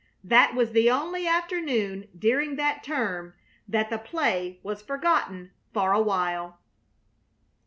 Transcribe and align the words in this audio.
That 0.23 0.55
was 0.55 0.71
the 0.71 0.89
only 0.89 1.27
afternoon 1.27 2.07
during 2.17 2.55
that 2.55 2.83
term 2.83 3.35
that 3.67 3.91
the 3.91 3.99
play 3.99 4.59
was 4.63 4.81
forgotten 4.81 5.51
for 5.75 5.91
a 5.91 6.01
while. 6.01 6.57